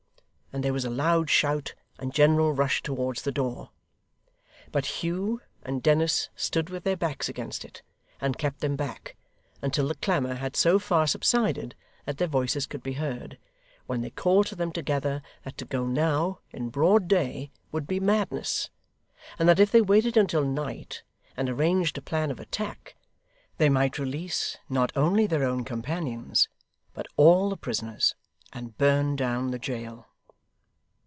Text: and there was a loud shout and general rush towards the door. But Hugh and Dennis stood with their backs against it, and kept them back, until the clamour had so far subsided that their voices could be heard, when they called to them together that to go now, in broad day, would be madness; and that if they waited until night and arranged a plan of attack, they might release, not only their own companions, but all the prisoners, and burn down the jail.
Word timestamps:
and 0.53 0.65
there 0.65 0.73
was 0.73 0.83
a 0.83 0.89
loud 0.89 1.29
shout 1.29 1.73
and 1.97 2.13
general 2.13 2.51
rush 2.51 2.83
towards 2.83 3.21
the 3.21 3.31
door. 3.31 3.69
But 4.69 4.85
Hugh 5.01 5.39
and 5.63 5.81
Dennis 5.81 6.27
stood 6.35 6.69
with 6.69 6.83
their 6.83 6.97
backs 6.97 7.29
against 7.29 7.63
it, 7.63 7.81
and 8.19 8.37
kept 8.37 8.59
them 8.59 8.75
back, 8.75 9.15
until 9.61 9.87
the 9.87 9.95
clamour 9.95 10.33
had 10.33 10.57
so 10.57 10.77
far 10.77 11.07
subsided 11.07 11.73
that 12.03 12.17
their 12.17 12.27
voices 12.27 12.65
could 12.65 12.83
be 12.83 12.91
heard, 12.99 13.37
when 13.87 14.01
they 14.01 14.09
called 14.09 14.45
to 14.47 14.55
them 14.55 14.73
together 14.73 15.21
that 15.45 15.57
to 15.57 15.63
go 15.63 15.87
now, 15.87 16.39
in 16.51 16.67
broad 16.67 17.07
day, 17.07 17.49
would 17.71 17.87
be 17.87 18.01
madness; 18.01 18.69
and 19.39 19.47
that 19.47 19.57
if 19.57 19.71
they 19.71 19.79
waited 19.81 20.17
until 20.17 20.43
night 20.43 21.01
and 21.37 21.49
arranged 21.49 21.97
a 21.97 22.01
plan 22.01 22.29
of 22.29 22.41
attack, 22.41 22.97
they 23.57 23.69
might 23.69 23.97
release, 23.97 24.57
not 24.67 24.91
only 24.97 25.25
their 25.25 25.45
own 25.45 25.63
companions, 25.63 26.49
but 26.93 27.07
all 27.15 27.49
the 27.49 27.55
prisoners, 27.55 28.15
and 28.51 28.77
burn 28.77 29.15
down 29.15 29.51
the 29.51 29.57
jail. 29.59 30.09